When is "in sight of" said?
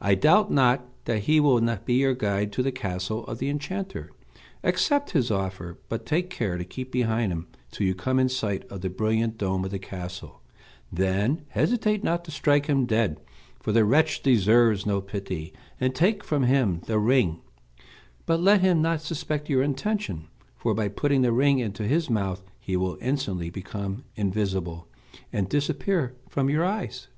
8.20-8.80